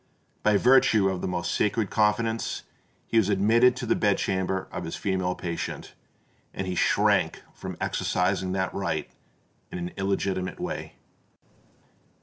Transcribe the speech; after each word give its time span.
By 0.41 0.57
virtue 0.57 1.09
of 1.09 1.21
the 1.21 1.27
most 1.27 1.53
sacred 1.53 1.91
confidence 1.91 2.63
he 3.05 3.17
was 3.17 3.29
admitted 3.29 3.75
to 3.75 3.85
the 3.85 3.95
bed 3.95 4.17
chamber 4.17 4.67
of 4.71 4.83
his 4.83 4.95
female 4.95 5.35
patient; 5.35 5.93
and 6.55 6.65
he 6.65 6.73
shrank 6.73 7.43
from 7.53 7.77
exercising 7.79 8.51
that 8.53 8.73
right 8.73 9.11
in 9.71 9.77
an 9.77 9.91
illegitimate 9.97 10.59
way. 10.59 10.95